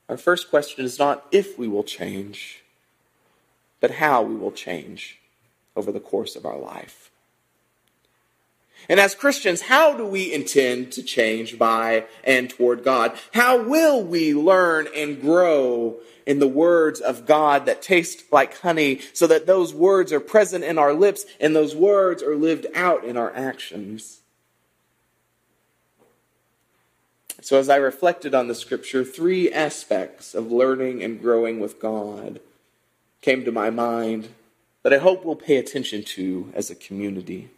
our 0.09 0.17
first 0.17 0.49
question 0.49 0.87
is 0.87 0.99
not 0.99 1.27
if 1.31 1.59
we 1.59 1.69
will 1.69 1.85
change, 1.85 2.63
but 3.83 3.91
how 3.91 4.23
we 4.23 4.35
will 4.35 4.53
change 4.53 5.19
over 5.77 5.93
the 5.93 6.01
course 6.01 6.35
of 6.35 6.47
our 6.47 6.57
life. 6.57 7.08
And 8.89 8.99
as 8.99 9.15
Christians, 9.15 9.63
how 9.63 9.97
do 9.97 10.07
we 10.07 10.33
intend 10.33 10.93
to 10.93 11.03
change 11.03 11.59
by 11.59 12.07
and 12.25 12.49
toward 12.49 12.85
God? 12.85 13.19
How 13.35 13.63
will 13.63 14.03
we 14.03 14.35
learn 14.35 14.89
and 14.95 15.21
grow 15.21 15.97
in 16.27 16.39
the 16.39 16.49
words 16.49 17.01
of 17.01 17.27
God 17.27 17.67
that 17.67 17.83
taste 17.83 18.33
like 18.33 18.59
honey 18.59 19.01
so 19.13 19.27
that 19.27 19.47
those 19.47 19.75
words 19.75 20.13
are 20.13 20.21
present 20.21 20.65
in 20.65 20.79
our 20.79 20.95
lips 20.95 21.25
and 21.41 21.55
those 21.55 21.75
words 21.75 22.23
are 22.23 22.37
lived 22.37 22.67
out 22.75 23.05
in 23.05 23.17
our 23.17 23.35
actions? 23.35 24.21
So, 27.41 27.59
as 27.59 27.69
I 27.69 27.77
reflected 27.77 28.35
on 28.35 28.49
the 28.49 28.55
scripture, 28.55 29.05
three 29.05 29.51
aspects 29.53 30.35
of 30.35 30.51
learning 30.51 31.03
and 31.03 31.21
growing 31.21 31.61
with 31.61 31.81
God 31.81 32.41
came 33.21 33.45
to 33.45 33.53
my 33.53 33.71
mind 33.71 34.29
that 34.83 34.93
I 34.93 34.99
hope 34.99 35.25
we'll 35.25 35.37
pay 35.37 35.57
attention 35.57 36.03
to 36.03 36.53
as 36.55 36.71
a 36.71 36.75
community. 36.75 37.51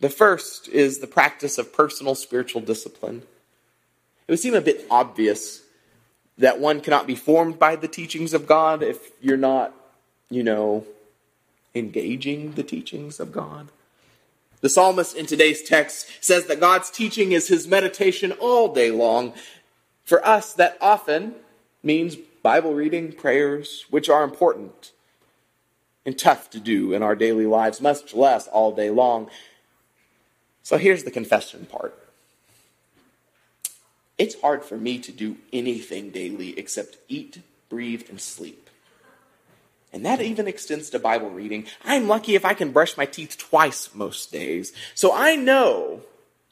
The 0.00 0.10
first 0.10 0.68
is 0.68 0.98
the 0.98 1.06
practice 1.06 1.58
of 1.58 1.72
personal 1.72 2.14
spiritual 2.14 2.60
discipline. 2.60 3.22
It 4.26 4.32
would 4.32 4.40
seem 4.40 4.54
a 4.54 4.60
bit 4.60 4.86
obvious 4.90 5.62
that 6.38 6.58
one 6.58 6.80
cannot 6.80 7.06
be 7.06 7.14
formed 7.14 7.58
by 7.58 7.76
the 7.76 7.88
teachings 7.88 8.34
of 8.34 8.46
God 8.46 8.82
if 8.82 9.12
you're 9.20 9.36
not, 9.36 9.72
you 10.30 10.42
know, 10.42 10.84
engaging 11.74 12.52
the 12.52 12.62
teachings 12.62 13.20
of 13.20 13.32
God. 13.32 13.68
The 14.60 14.68
psalmist 14.68 15.14
in 15.14 15.26
today's 15.26 15.62
text 15.62 16.08
says 16.20 16.46
that 16.46 16.60
God's 16.60 16.90
teaching 16.90 17.32
is 17.32 17.48
his 17.48 17.68
meditation 17.68 18.32
all 18.32 18.72
day 18.72 18.90
long. 18.90 19.34
For 20.04 20.26
us, 20.26 20.54
that 20.54 20.78
often 20.80 21.34
means 21.82 22.16
Bible 22.42 22.74
reading, 22.74 23.12
prayers, 23.12 23.84
which 23.90 24.08
are 24.08 24.24
important 24.24 24.92
and 26.06 26.18
tough 26.18 26.50
to 26.50 26.60
do 26.60 26.92
in 26.92 27.02
our 27.02 27.14
daily 27.14 27.46
lives, 27.46 27.80
much 27.80 28.14
less 28.14 28.46
all 28.48 28.72
day 28.72 28.90
long. 28.90 29.28
So 30.64 30.78
here's 30.78 31.04
the 31.04 31.10
confession 31.10 31.66
part. 31.66 31.96
It's 34.16 34.40
hard 34.40 34.64
for 34.64 34.76
me 34.76 34.98
to 34.98 35.12
do 35.12 35.36
anything 35.52 36.10
daily 36.10 36.58
except 36.58 36.96
eat, 37.08 37.42
breathe, 37.68 38.04
and 38.08 38.20
sleep. 38.20 38.70
And 39.92 40.04
that 40.06 40.20
even 40.20 40.48
extends 40.48 40.90
to 40.90 40.98
Bible 40.98 41.30
reading. 41.30 41.66
I'm 41.84 42.08
lucky 42.08 42.34
if 42.34 42.44
I 42.44 42.54
can 42.54 42.72
brush 42.72 42.96
my 42.96 43.06
teeth 43.06 43.36
twice 43.38 43.90
most 43.94 44.32
days. 44.32 44.72
So 44.94 45.12
I 45.14 45.36
know 45.36 46.00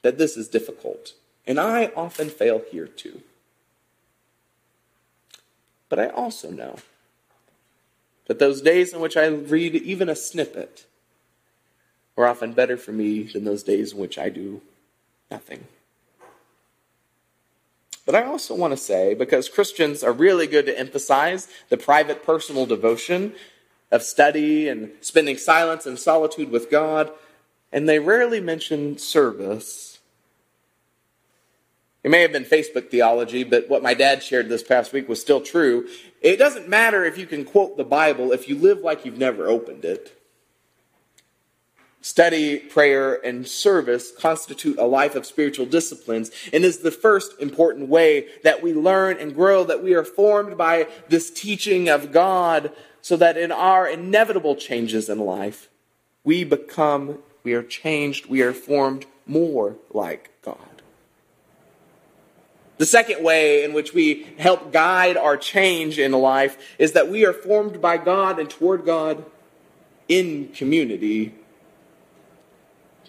that 0.03 0.19
this 0.19 0.37
is 0.37 0.47
difficult. 0.47 1.15
And 1.47 1.59
I 1.59 1.87
often 1.97 2.29
fail 2.29 2.63
here 2.71 2.87
too. 2.87 3.23
But 5.89 5.99
I 5.99 6.09
also 6.09 6.51
know 6.51 6.77
that 8.27 8.39
those 8.39 8.61
days 8.61 8.93
in 8.93 9.01
which 9.01 9.17
I 9.17 9.27
read 9.27 9.75
even 9.75 10.09
a 10.09 10.15
snippet 10.15 10.85
are 12.17 12.27
often 12.27 12.53
better 12.53 12.77
for 12.77 12.93
me 12.93 13.23
than 13.25 13.45
those 13.45 13.63
days 13.63 13.93
in 13.93 13.99
which 13.99 14.19
I 14.19 14.29
do 14.29 14.61
nothing. 15.31 15.65
But 18.05 18.15
I 18.15 18.25
also 18.25 18.55
want 18.55 18.73
to 18.73 18.77
say, 18.77 19.15
because 19.15 19.49
Christians 19.49 20.03
are 20.03 20.13
really 20.13 20.47
good 20.47 20.67
to 20.67 20.79
emphasize 20.79 21.49
the 21.69 21.77
private 21.77 22.25
personal 22.25 22.67
devotion 22.67 23.33
of 23.91 24.03
study 24.03 24.69
and 24.69 24.91
spending 25.01 25.37
silence 25.37 25.87
and 25.87 25.99
solitude 25.99 26.51
with 26.51 26.71
God, 26.71 27.13
and 27.73 27.89
they 27.89 27.99
rarely 27.99 28.41
mention 28.41 28.99
service. 28.99 30.01
It 32.03 32.11
may 32.11 32.23
have 32.23 32.33
been 32.33 32.45
Facebook 32.45 32.91
theology, 32.91 33.45
but 33.45 33.69
what 33.69 33.83
my 33.83 33.95
dad 33.95 34.23
shared 34.23 34.49
this 34.49 34.65
past 34.65 34.93
week 34.93 35.09
was 35.09 35.21
still 35.21 35.41
true. 35.41 35.87
It 36.21 36.37
doesn't 36.37 36.69
matter 36.69 37.05
if 37.05 37.17
you 37.17 37.27
can 37.27 37.45
quote 37.45 37.77
the 37.77 37.85
Bible 37.85 38.33
if 38.33 38.49
you 38.49 38.59
live 38.59 38.81
like 38.81 39.05
you've 39.05 39.19
never 39.19 39.47
opened 39.47 39.85
it. 39.85 40.19
Study, 42.05 42.59
prayer, 42.59 43.15
and 43.25 43.47
service 43.47 44.11
constitute 44.11 44.77
a 44.77 44.85
life 44.85 45.15
of 45.15 45.25
spiritual 45.25 45.67
disciplines 45.67 46.33
and 46.53 46.65
is 46.65 46.79
the 46.79 46.91
first 46.91 47.41
important 47.41 47.89
way 47.89 48.27
that 48.43 48.61
we 48.61 48.75
learn 48.75 49.19
and 49.19 49.37
grow, 49.37 49.63
that 49.63 49.85
we 49.85 49.95
are 49.95 50.05
formed 50.05 50.59
by 50.59 50.89
this 51.09 51.31
teaching 51.31 51.89
of 51.89 52.11
God 52.11 52.73
so 53.03 53.17
that 53.17 53.37
in 53.37 53.53
our 53.53 53.87
inevitable 53.87 54.57
changes 54.57 55.09
in 55.09 55.21
life, 55.21 55.69
we 56.25 56.43
become, 56.43 57.19
we 57.45 57.55
are 57.55 57.63
changed, 57.63 58.27
we 58.27 58.43
are 58.43 58.53
formed 58.53 59.07
more 59.25 59.77
like 59.93 60.33
God. 60.43 60.83
The 62.79 62.87
second 62.87 63.23
way 63.23 63.63
in 63.63 63.75
which 63.75 63.95
we 63.95 64.27
help 64.39 64.73
guide 64.73 65.17
our 65.17 65.37
change 65.37 66.01
in 66.01 66.11
life 66.11 66.59
is 66.81 66.93
that 66.93 67.09
we 67.09 67.25
are 67.25 67.33
formed 67.33 67.81
by 67.81 67.97
God 67.97 68.41
and 68.41 68.51
toward 68.51 68.85
God 68.85 69.25
in 70.09 70.49
community 70.49 71.35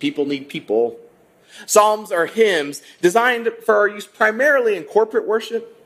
People 0.04 0.26
need 0.26 0.50
people. 0.50 1.00
Psalms 1.66 2.12
are 2.12 2.26
hymns 2.26 2.82
designed 3.02 3.50
for 3.66 3.74
our 3.74 3.88
use 3.88 4.06
primarily 4.06 4.76
in 4.76 4.84
corporate 4.84 5.26
worship. 5.26 5.82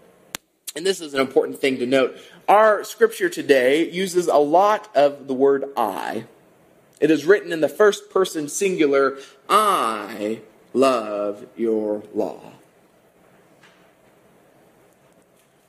And 0.76 0.84
this 0.84 1.02
is 1.02 1.14
an 1.14 1.20
important 1.20 1.60
thing 1.60 1.78
to 1.78 1.86
note. 1.86 2.18
Our 2.48 2.84
scripture 2.84 3.30
today 3.30 3.88
uses 3.88 4.26
a 4.26 4.38
lot 4.38 4.90
of 4.96 5.28
the 5.28 5.36
word 5.36 5.66
I 5.78 6.26
It 7.00 7.12
is 7.12 7.26
written 7.26 7.54
in 7.54 7.62
the 7.62 7.70
first 7.70 8.10
person 8.10 8.50
singular, 8.50 9.20
I 9.48 10.42
love 10.74 11.46
your 11.56 12.02
law. 12.16 12.54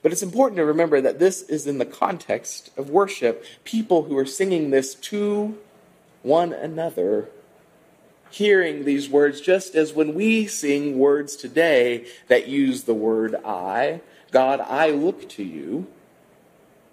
But 0.00 0.12
it's 0.12 0.22
important 0.22 0.56
to 0.56 0.64
remember 0.64 1.02
that 1.02 1.18
this 1.18 1.42
is 1.42 1.66
in 1.66 1.76
the 1.76 1.84
context 1.84 2.70
of 2.78 2.88
worship. 2.88 3.44
People 3.64 4.04
who 4.04 4.16
are 4.16 4.24
singing 4.24 4.70
this 4.70 4.94
to 4.94 5.58
one 6.22 6.54
another, 6.54 7.28
hearing 8.30 8.84
these 8.84 9.08
words, 9.08 9.40
just 9.40 9.74
as 9.74 9.92
when 9.92 10.14
we 10.14 10.46
sing 10.46 10.98
words 10.98 11.36
today 11.36 12.06
that 12.28 12.48
use 12.48 12.84
the 12.84 12.94
word 12.94 13.34
I. 13.44 14.00
God, 14.30 14.60
I 14.60 14.90
look 14.90 15.28
to 15.30 15.42
you. 15.42 15.86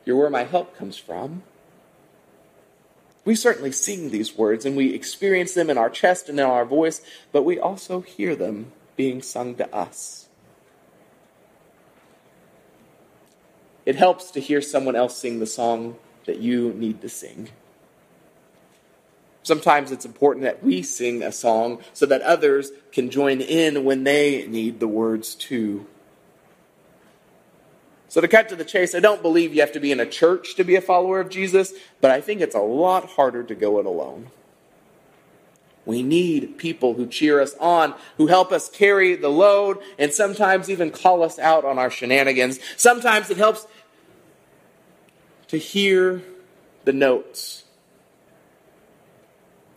You're 0.05 0.17
where 0.17 0.29
my 0.29 0.43
help 0.43 0.77
comes 0.77 0.97
from. 0.97 1.43
We 3.25 3.35
certainly 3.35 3.71
sing 3.71 4.11
these 4.11 4.37
words 4.37 4.65
and 4.65 4.77
we 4.77 4.93
experience 4.93 5.53
them 5.55 5.69
in 5.69 5.77
our 5.77 5.89
chest 5.89 6.29
and 6.29 6.39
in 6.39 6.45
our 6.45 6.63
voice, 6.65 7.01
but 7.31 7.43
we 7.43 7.59
also 7.59 8.01
hear 8.01 8.35
them 8.35 8.71
being 8.95 9.21
sung 9.21 9.55
to 9.55 9.75
us. 9.75 10.29
It 13.85 13.95
helps 13.95 14.31
to 14.31 14.39
hear 14.39 14.61
someone 14.61 14.95
else 14.95 15.17
sing 15.17 15.39
the 15.39 15.45
song 15.47 15.97
that 16.25 16.39
you 16.39 16.73
need 16.73 17.01
to 17.01 17.09
sing. 17.09 17.49
Sometimes 19.45 19.91
it's 19.91 20.05
important 20.05 20.43
that 20.43 20.63
we 20.63 20.81
sing 20.81 21.21
a 21.21 21.31
song 21.31 21.77
so 21.93 22.07
that 22.07 22.23
others 22.23 22.71
can 22.91 23.11
join 23.11 23.41
in 23.41 23.83
when 23.83 24.03
they 24.03 24.47
need 24.47 24.79
the 24.79 24.87
words 24.87 25.35
too. 25.35 25.85
So, 28.07 28.21
to 28.21 28.27
cut 28.27 28.49
to 28.49 28.55
the 28.55 28.65
chase, 28.65 28.95
I 28.95 29.01
don't 29.01 29.21
believe 29.21 29.53
you 29.53 29.61
have 29.61 29.73
to 29.73 29.79
be 29.79 29.91
in 29.91 29.99
a 29.99 30.05
church 30.07 30.55
to 30.55 30.63
be 30.63 30.75
a 30.75 30.81
follower 30.81 31.19
of 31.19 31.29
Jesus, 31.29 31.73
but 32.01 32.09
I 32.09 32.21
think 32.21 32.41
it's 32.41 32.55
a 32.55 32.59
lot 32.59 33.07
harder 33.11 33.43
to 33.43 33.53
go 33.53 33.77
it 33.77 33.85
alone. 33.85 34.31
We 35.85 36.01
need 36.01 36.57
people 36.57 36.95
who 36.95 37.05
cheer 37.05 37.39
us 37.39 37.55
on, 37.59 37.93
who 38.17 38.25
help 38.25 38.51
us 38.51 38.67
carry 38.67 39.15
the 39.15 39.29
load, 39.29 39.77
and 39.99 40.11
sometimes 40.11 40.71
even 40.71 40.89
call 40.89 41.21
us 41.21 41.37
out 41.37 41.65
on 41.65 41.77
our 41.77 41.91
shenanigans. 41.91 42.59
Sometimes 42.77 43.29
it 43.29 43.37
helps 43.37 43.67
to 45.49 45.57
hear 45.57 46.23
the 46.85 46.93
notes. 46.93 47.64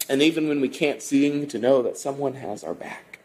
And 0.09 0.23
even 0.23 0.49
when 0.49 0.61
we 0.61 0.69
can't 0.69 1.03
sing, 1.03 1.47
to 1.49 1.59
know 1.59 1.83
that 1.83 1.99
someone 1.99 2.35
has 2.35 2.65
our 2.65 2.75
back. 2.75 3.19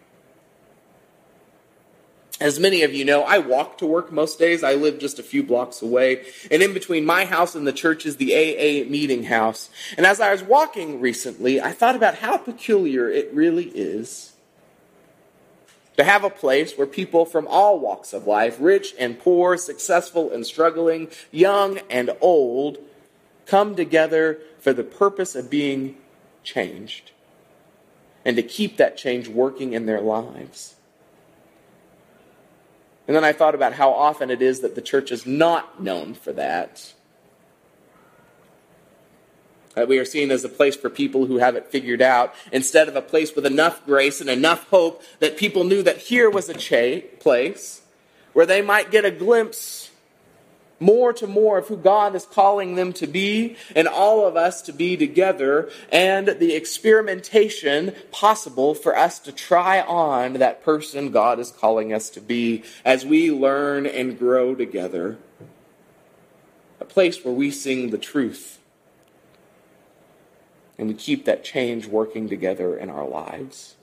As 2.42 2.60
many 2.60 2.82
of 2.82 2.94
you 2.94 3.06
know, 3.06 3.24
I 3.24 3.38
walk 3.38 3.78
to 3.78 3.86
work 3.86 4.12
most 4.12 4.38
days. 4.38 4.64
I 4.64 4.74
live 4.74 5.00
just 5.00 5.18
a 5.18 5.24
few 5.24 5.44
blocks 5.44 5.82
away. 5.82 6.26
And 6.52 6.62
in 6.62 6.74
between 6.74 7.06
my 7.06 7.26
house 7.26 7.56
and 7.56 7.66
the 7.66 7.72
church 7.72 8.06
is 8.06 8.18
the 8.18 8.34
AA 8.34 8.90
meeting 8.90 9.24
house. 9.24 9.70
And 9.96 10.06
as 10.06 10.20
I 10.20 10.32
was 10.32 10.44
walking 10.44 11.00
recently, 11.00 11.62
I 11.62 11.72
thought 11.72 11.96
about 11.96 12.16
how 12.16 12.38
peculiar 12.38 13.10
it 13.10 13.34
really 13.34 13.66
is 13.66 14.34
to 15.96 16.04
have 16.04 16.24
a 16.24 16.30
place 16.30 16.78
where 16.78 16.88
people 16.88 17.26
from 17.26 17.48
all 17.48 17.80
walks 17.80 18.14
of 18.14 18.28
life, 18.28 18.58
rich 18.60 18.94
and 19.00 19.20
poor, 19.20 19.56
successful 19.56 20.32
and 20.32 20.46
struggling, 20.46 21.10
young 21.32 21.78
and 21.90 22.10
old, 22.20 22.78
come 23.46 23.76
together 23.76 24.40
for 24.60 24.74
the 24.74 24.84
purpose 24.84 25.36
of 25.36 25.50
being 25.50 25.96
changed 26.44 27.12
and 28.26 28.36
to 28.38 28.44
keep 28.44 28.78
that 28.78 28.98
change 28.98 29.28
working 29.28 29.74
in 29.74 29.86
their 29.86 30.02
lives. 30.02 30.76
And 33.08 33.16
then 33.16 33.26
I 33.26 33.34
thought 33.34 33.56
about 33.56 33.74
how 33.74 33.92
often 33.92 34.30
it 34.30 34.42
is 34.42 34.62
that 34.62 34.76
the 34.76 34.82
church 34.82 35.12
is 35.12 35.26
not 35.26 35.82
known 35.82 36.14
for 36.14 36.32
that. 36.34 36.94
That 39.76 39.88
we 39.88 39.98
are 39.98 40.06
seen 40.06 40.32
as 40.32 40.46
a 40.46 40.50
place 40.50 40.76
for 40.76 40.90
people 40.90 41.26
who 41.26 41.38
have 41.38 41.56
it 41.56 41.68
figured 41.68 42.02
out, 42.02 42.34
instead 42.52 42.88
of 42.88 42.96
a 42.96 43.02
place 43.02 43.36
with 43.36 43.46
enough 43.46 43.86
grace 43.86 44.22
and 44.22 44.30
enough 44.30 44.70
hope 44.70 45.02
that 45.20 45.36
people 45.36 45.64
knew 45.64 45.84
that 45.84 45.98
here 45.98 46.30
was 46.30 46.48
a 46.48 46.54
cha- 46.54 47.06
place 47.20 47.82
where 48.32 48.46
they 48.46 48.62
might 48.62 48.92
get 48.92 49.04
a 49.04 49.12
glimpse 49.12 49.83
more 50.84 51.14
to 51.14 51.26
more 51.26 51.58
of 51.58 51.68
who 51.68 51.78
God 51.78 52.14
is 52.14 52.26
calling 52.26 52.76
them 52.76 52.94
to 52.94 53.08
be 53.08 53.56
and 53.76 53.88
all 53.88 54.28
of 54.28 54.36
us 54.36 54.62
to 54.64 54.74
be 54.74 54.98
together, 54.98 55.70
and 55.92 56.28
the 56.28 56.54
experimentation 56.54 57.96
possible 58.12 58.76
for 58.76 58.96
us 58.96 59.18
to 59.20 59.32
try 59.32 59.82
on 59.82 60.34
that 60.34 60.64
person 60.64 61.12
God 61.12 61.40
is 61.40 61.52
calling 61.52 61.94
us 61.94 62.10
to 62.12 62.22
be 62.22 62.64
as 62.84 63.06
we 63.06 63.32
learn 63.32 63.86
and 63.86 64.20
grow 64.20 64.54
together. 64.54 65.18
A 66.80 66.86
place 66.86 67.24
where 67.24 67.34
we 67.34 67.50
sing 67.50 67.90
the 67.90 67.98
truth 67.98 68.60
and 70.78 70.90
we 70.90 70.94
keep 70.94 71.26
that 71.26 71.44
change 71.44 71.88
working 71.88 72.28
together 72.28 72.78
in 72.78 72.90
our 72.90 73.08
lives 73.08 73.76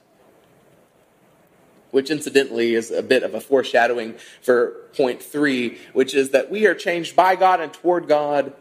which 1.91 2.11
incidentally 2.11 2.75
is 2.75 2.91
a 2.91 3.03
bit 3.03 3.23
of 3.23 3.35
a 3.35 3.41
foreshadowing 3.41 4.15
for 4.43 4.73
point 4.97 5.23
three, 5.23 5.79
which 5.93 6.15
is 6.15 6.31
that 6.31 6.51
we 6.51 6.67
are 6.67 6.75
changed 6.75 7.17
by 7.17 7.37
God 7.37 7.61
and 7.61 7.73
toward 7.73 8.09
God 8.09 8.53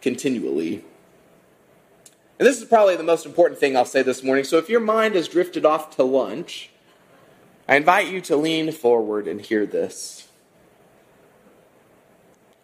continually. 0.00 0.84
And 2.38 2.48
this 2.48 2.60
is 2.60 2.64
probably 2.66 2.96
the 2.96 3.04
most 3.04 3.26
important 3.26 3.60
thing 3.60 3.76
I'll 3.76 3.84
say 3.84 4.02
this 4.02 4.22
morning. 4.22 4.44
So 4.44 4.58
if 4.58 4.68
your 4.68 4.80
mind 4.80 5.14
has 5.14 5.28
drifted 5.28 5.64
off 5.64 5.94
to 5.96 6.02
lunch, 6.02 6.70
I 7.68 7.76
invite 7.76 8.08
you 8.08 8.20
to 8.22 8.36
lean 8.36 8.72
forward 8.72 9.28
and 9.28 9.40
hear 9.40 9.66
this. 9.66 10.28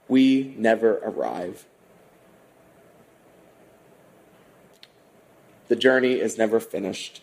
We 0.08 0.54
never 0.58 0.98
arrive. 0.98 1.66
The 5.68 5.76
journey 5.76 6.14
is 6.14 6.36
never 6.36 6.58
finished 6.58 7.22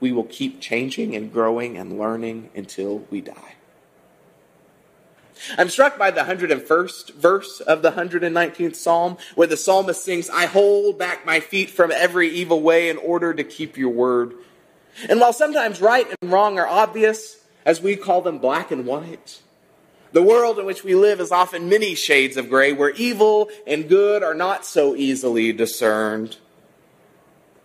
we 0.00 0.12
will 0.12 0.24
keep 0.24 0.60
changing 0.60 1.14
and 1.14 1.32
growing 1.32 1.76
and 1.76 1.98
learning 1.98 2.50
until 2.54 2.98
we 3.10 3.20
die. 3.20 3.54
I'm 5.56 5.68
struck 5.68 5.98
by 5.98 6.10
the 6.10 6.22
101st 6.22 7.14
verse 7.14 7.60
of 7.60 7.82
the 7.82 7.92
119th 7.92 8.76
Psalm, 8.76 9.16
where 9.34 9.46
the 9.46 9.56
psalmist 9.56 10.04
sings, 10.04 10.28
I 10.28 10.46
hold 10.46 10.98
back 10.98 11.24
my 11.24 11.40
feet 11.40 11.70
from 11.70 11.92
every 11.92 12.28
evil 12.28 12.60
way 12.60 12.88
in 12.90 12.98
order 12.98 13.32
to 13.32 13.44
keep 13.44 13.76
your 13.76 13.90
word. 13.90 14.34
And 15.08 15.20
while 15.20 15.32
sometimes 15.32 15.80
right 15.80 16.06
and 16.20 16.30
wrong 16.30 16.58
are 16.58 16.66
obvious, 16.66 17.38
as 17.64 17.80
we 17.80 17.96
call 17.96 18.20
them 18.20 18.38
black 18.38 18.70
and 18.70 18.84
white, 18.84 19.40
the 20.12 20.22
world 20.22 20.58
in 20.58 20.66
which 20.66 20.84
we 20.84 20.94
live 20.94 21.20
is 21.20 21.30
often 21.30 21.68
many 21.68 21.94
shades 21.94 22.36
of 22.36 22.50
gray, 22.50 22.72
where 22.72 22.90
evil 22.90 23.48
and 23.66 23.88
good 23.88 24.22
are 24.22 24.34
not 24.34 24.66
so 24.66 24.96
easily 24.96 25.52
discerned. 25.52 26.36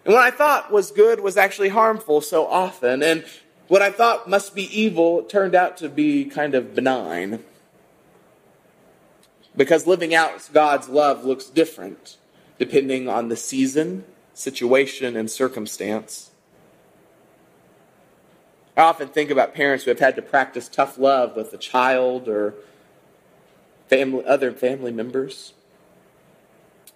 And 0.05 0.13
what 0.13 0.23
I 0.23 0.31
thought 0.31 0.71
was 0.71 0.91
good 0.91 1.19
was 1.19 1.35
actually 1.35 1.69
harmful 1.69 2.21
so 2.21 2.45
often. 2.45 3.01
And 3.01 3.25
what 3.67 3.81
I 3.81 3.89
thought 3.89 4.29
must 4.29 4.53
be 4.53 4.63
evil 4.63 5.23
turned 5.23 5.55
out 5.55 5.77
to 5.77 5.89
be 5.89 6.25
kind 6.25 6.53
of 6.53 6.75
benign. 6.75 7.43
Because 9.57 9.87
living 9.87 10.13
out 10.13 10.47
God's 10.53 10.87
love 10.89 11.25
looks 11.25 11.45
different 11.45 12.17
depending 12.57 13.09
on 13.09 13.27
the 13.27 13.35
season, 13.35 14.05
situation, 14.33 15.17
and 15.17 15.29
circumstance. 15.29 16.31
I 18.77 18.81
often 18.81 19.09
think 19.09 19.29
about 19.29 19.53
parents 19.53 19.83
who 19.83 19.91
have 19.91 19.99
had 19.99 20.15
to 20.17 20.21
practice 20.21 20.67
tough 20.67 20.97
love 20.97 21.35
with 21.35 21.53
a 21.53 21.57
child 21.57 22.29
or 22.29 22.53
family, 23.87 24.23
other 24.25 24.51
family 24.51 24.91
members. 24.91 25.53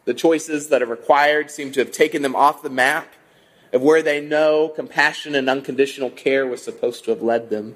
The 0.10 0.15
choices 0.15 0.69
that 0.69 0.82
are 0.82 0.88
required 0.88 1.52
seem 1.52 1.72
to 1.74 1.82
have 1.82 1.91
taken 1.91 2.24
them 2.24 2.36
off 2.36 2.63
the 2.63 2.69
map 2.72 3.13
of 3.72 3.84
where 3.84 4.02
they 4.02 4.19
know 4.19 4.67
compassion 4.67 5.36
and 5.36 5.48
unconditional 5.48 6.10
care 6.10 6.48
was 6.48 6.63
supposed 6.63 7.04
to 7.04 7.12
have 7.12 7.22
led 7.22 7.52
them. 7.52 7.76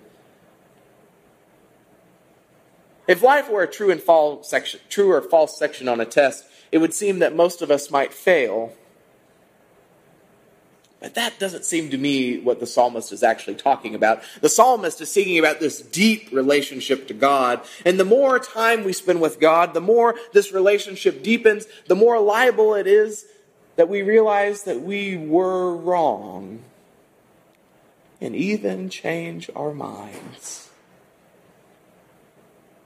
If 3.08 3.22
life 3.22 3.52
were 3.52 3.62
a 3.62 3.72
true 3.72 3.92
and 3.92 4.02
false 4.02 4.50
section, 4.50 4.80
true 4.90 5.12
or 5.12 5.22
false 5.22 5.60
section 5.60 5.88
on 5.88 6.02
a 6.02 6.06
test, 6.06 6.46
it 6.72 6.80
would 6.80 6.96
seem 6.96 7.20
that 7.20 7.36
most 7.36 7.62
of 7.62 7.70
us 7.70 7.92
might 7.92 8.12
fail. 8.12 8.74
But 11.04 11.16
that 11.16 11.38
doesn't 11.38 11.66
seem 11.66 11.90
to 11.90 11.98
me 11.98 12.40
what 12.40 12.62
the 12.62 12.66
psalmist 12.66 13.12
is 13.12 13.24
actually 13.24 13.56
talking 13.56 13.94
about. 13.94 14.24
The 14.40 14.48
psalmist 14.48 15.02
is 15.02 15.12
singing 15.12 15.38
about 15.38 15.60
this 15.60 15.82
deep 15.82 16.30
relationship 16.32 17.10
to 17.10 17.14
God. 17.14 17.60
And 17.86 18.00
the 18.00 18.06
more 18.06 18.40
time 18.40 18.86
we 18.86 18.94
spend 18.94 19.20
with 19.20 19.38
God, 19.38 19.74
the 19.74 19.82
more 19.82 20.16
this 20.32 20.54
relationship 20.54 21.22
deepens, 21.22 21.66
the 21.88 21.96
more 21.96 22.22
liable 22.22 22.74
it 22.74 22.88
is 22.88 23.26
that 23.76 23.90
we 23.90 24.02
realize 24.02 24.64
that 24.64 24.80
we 24.80 25.18
were 25.18 25.76
wrong 25.76 26.62
and 28.22 28.34
even 28.34 28.90
change 28.90 29.50
our 29.58 29.74
minds. 29.74 30.63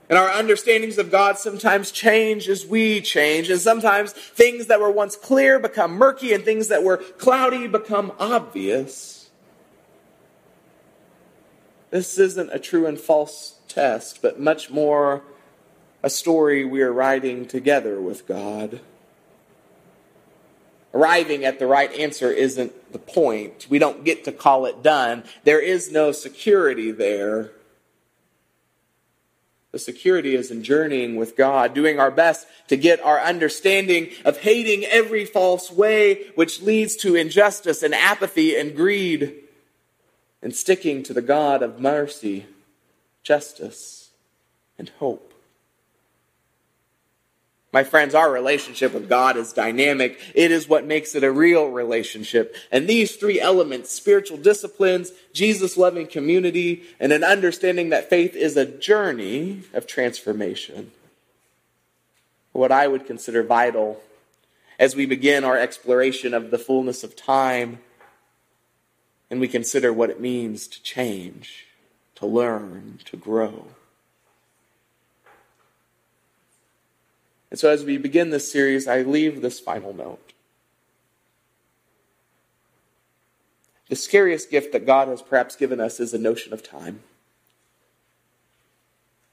And 0.10 0.18
our 0.18 0.30
understandings 0.30 0.98
of 0.98 1.12
God 1.12 1.38
sometimes 1.38 1.92
change 1.92 2.48
as 2.48 2.66
we 2.66 3.02
change. 3.02 3.50
And 3.50 3.60
sometimes 3.60 4.14
things 4.14 4.68
that 4.68 4.80
were 4.80 4.92
once 4.92 5.18
clear 5.18 5.60
become 5.60 5.92
murky, 5.92 6.34
and 6.34 6.46
things 6.46 6.70
that 6.70 6.84
were 6.84 6.98
cloudy 6.98 7.68
become 7.68 8.14
obvious. 8.18 9.30
This 11.90 12.18
isn't 12.18 12.54
a 12.54 12.60
true 12.60 12.86
and 12.86 13.00
false 13.00 13.60
test, 13.68 14.22
but 14.22 14.40
much 14.40 14.70
more 14.70 15.24
a 16.04 16.10
story 16.10 16.64
we 16.64 16.82
are 16.82 16.94
writing 16.94 17.46
together 17.46 18.00
with 18.00 18.28
God. 18.28 18.80
Arriving 20.94 21.44
at 21.44 21.60
the 21.60 21.68
right 21.68 21.92
answer 21.94 22.32
isn't 22.32 22.94
the 22.94 23.00
point. 23.00 23.68
We 23.70 23.78
don't 23.78 24.04
get 24.04 24.24
to 24.24 24.32
call 24.32 24.66
it 24.66 24.82
done. 24.82 25.24
There 25.44 25.60
is 25.60 25.92
no 25.92 26.12
security 26.12 26.92
there. 26.92 27.52
The 29.78 29.84
security 29.84 30.34
is 30.34 30.50
in 30.50 30.64
journeying 30.64 31.18
with 31.18 31.38
God, 31.38 31.76
doing 31.76 32.00
our 32.00 32.10
best 32.10 32.48
to 32.70 32.76
get 32.76 33.00
our 33.00 33.22
understanding 33.22 34.10
of 34.26 34.38
hating 34.38 34.86
every 34.86 35.24
false 35.24 35.72
way 35.72 36.30
which 36.34 36.64
leads 36.64 36.96
to 36.96 37.14
injustice 37.14 37.84
and 37.84 37.94
apathy 37.94 38.58
and 38.58 38.76
greed, 38.76 39.36
and 40.42 40.56
sticking 40.56 41.04
to 41.04 41.14
the 41.14 41.22
God 41.22 41.62
of 41.62 41.80
mercy, 41.80 42.48
justice, 43.22 44.10
and 44.80 44.90
hope. 44.98 45.27
My 47.74 47.84
friends, 47.84 48.16
our 48.16 48.32
relationship 48.32 48.94
with 48.94 49.10
God 49.10 49.36
is 49.36 49.52
dynamic. 49.52 50.20
It 50.34 50.52
is 50.52 50.70
what 50.70 50.86
makes 50.86 51.16
it 51.16 51.24
a 51.24 51.32
real 51.32 51.68
relationship. 51.68 52.56
And 52.72 52.88
these 52.88 53.18
three 53.18 53.42
elements 53.42 53.92
spiritual 53.92 54.38
disciplines, 54.38 55.12
Jesus 55.34 55.78
loving 55.78 56.08
community, 56.08 56.84
and 57.00 57.12
an 57.12 57.24
understanding 57.24 57.90
that 57.90 58.10
faith 58.10 58.36
is 58.36 58.56
a 58.56 58.66
journey 58.66 59.64
of 59.74 59.86
transformation. 59.86 60.92
What 62.54 62.72
I 62.72 62.88
would 62.88 63.06
consider 63.06 63.44
vital 63.44 64.02
as 64.80 64.96
we 64.96 65.06
begin 65.06 65.44
our 65.44 65.58
exploration 65.58 66.34
of 66.34 66.52
the 66.52 66.58
fullness 66.58 67.04
of 67.04 67.16
time 67.16 67.80
and 69.30 69.40
we 69.40 69.48
consider 69.48 69.92
what 69.92 70.10
it 70.10 70.22
means 70.22 70.68
to 70.68 70.82
change, 70.82 71.68
to 72.16 72.26
learn, 72.26 73.00
to 73.06 73.18
grow. 73.18 73.68
And 77.50 77.60
so, 77.60 77.70
as 77.70 77.86
we 77.86 77.98
begin 77.98 78.30
this 78.30 78.52
series, 78.52 78.88
I 78.88 79.02
leave 79.02 79.42
this 79.42 79.60
final 79.60 79.94
note. 79.94 80.34
The 83.90 83.96
scariest 83.96 84.52
gift 84.52 84.74
that 84.74 84.86
God 84.86 85.08
has 85.08 85.22
perhaps 85.22 85.56
given 85.56 85.80
us 85.80 86.00
is 86.00 86.12
the 86.12 86.18
notion 86.18 86.52
of 86.52 86.62
time. 86.62 87.04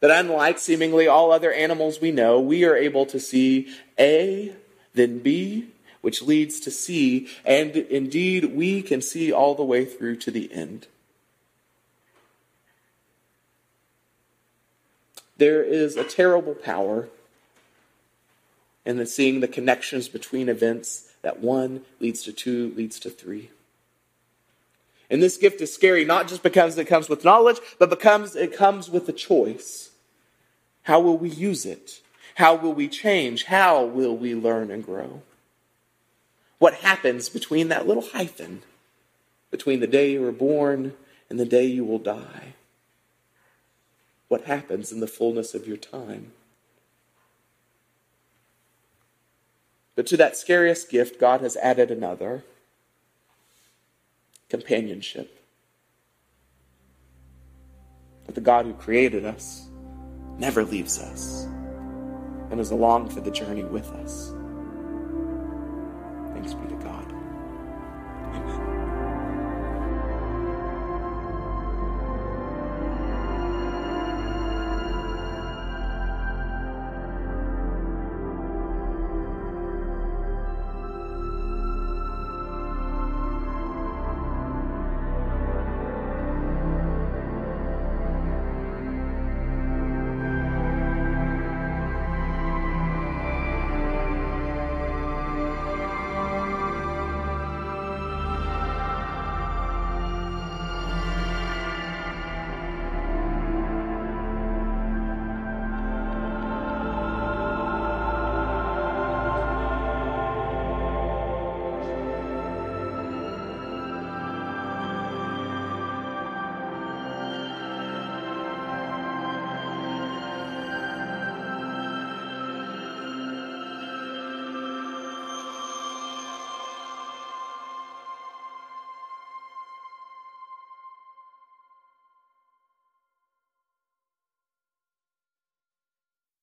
That 0.00 0.12
unlike 0.12 0.59
seemingly 0.59 1.09
all 1.09 1.33
other 1.33 1.53
animals 1.53 2.00
we 2.00 2.12
know, 2.12 2.38
we 2.38 2.64
are 2.64 2.77
able 2.77 3.07
to 3.07 3.18
see 3.18 3.74
A, 3.98 4.55
then 4.92 5.18
B, 5.18 5.68
which 6.03 6.22
leads 6.22 6.61
to 6.61 6.70
C, 6.70 7.29
and 7.44 7.74
indeed 7.74 8.55
we 8.55 8.83
can 8.83 9.00
see 9.00 9.33
all 9.33 9.55
the 9.55 9.64
way 9.64 9.85
through 9.85 10.16
to 10.16 10.31
the 10.31 10.53
end. 10.53 10.87
There 15.37 15.62
is 15.62 15.96
a 15.96 16.05
terrible 16.05 16.55
power 16.55 17.09
and 18.85 18.99
then 18.99 19.07
seeing 19.07 19.40
the 19.40 19.49
connections 19.49 20.09
between 20.09 20.49
events 20.49 21.12
that 21.23 21.40
one 21.40 21.83
leads 22.01 22.23
to 22.23 22.33
two, 22.33 22.73
leads 22.77 22.99
to 23.01 23.11
three. 23.11 23.51
And 25.11 25.23
this 25.23 25.37
gift 25.37 25.61
is 25.61 25.73
scary 25.73 26.05
not 26.05 26.29
just 26.29 26.42
because 26.42 26.77
it 26.77 26.87
comes 26.87 27.09
with 27.09 27.25
knowledge, 27.25 27.59
but 27.79 27.90
because 27.90 28.37
it 28.37 28.57
comes 28.57 28.90
with 28.90 29.09
a 29.09 29.12
choice. 29.12 29.90
How 30.83 31.01
will 31.01 31.16
we 31.16 31.29
use 31.29 31.64
it? 31.64 32.01
How 32.37 32.55
will 32.55 32.73
we 32.73 32.88
change? 32.88 33.44
How 33.44 33.85
will 33.85 34.16
we 34.16 34.35
learn 34.35 34.70
and 34.70 34.85
grow? 34.85 35.23
What 36.59 36.75
happens 36.75 37.29
between 37.29 37.68
that 37.68 37.87
little 37.87 38.03
hyphen, 38.12 38.62
between 39.51 39.81
the 39.81 39.87
day 39.87 40.12
you 40.12 40.20
were 40.20 40.33
born 40.33 40.94
and 41.31 41.38
the 41.38 41.44
day 41.44 41.64
you 41.64 41.85
will 41.85 41.99
die? 41.99 42.55
What 44.29 44.44
happens 44.44 44.90
in 44.90 45.01
the 45.01 45.07
fullness 45.07 45.55
of 45.55 45.68
your 45.68 45.77
time? 45.77 46.33
But 49.96 50.07
to 50.09 50.16
that 50.16 50.37
scariest 50.37 50.90
gift, 50.90 51.20
God 51.20 51.40
has 51.40 51.57
added 51.57 51.90
another 51.90 52.44
companionship. 54.48 55.40
That 58.26 58.35
the 58.35 58.40
God 58.40 58.66
who 58.66 58.74
created 58.74 59.24
us 59.24 59.68
never 60.38 60.64
leaves 60.64 60.98
us 60.98 61.44
and 62.50 62.61
is 62.61 62.70
along 62.70 63.11
for 63.11 63.20
the 63.20 63.30
journey 63.30 63.64
with 63.64 63.90
us. 63.92 64.33